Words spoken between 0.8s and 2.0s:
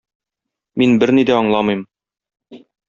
Мин берни дә аңламыйм...